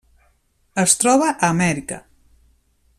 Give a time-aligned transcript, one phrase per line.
[0.83, 2.01] Es troba a Amèrica: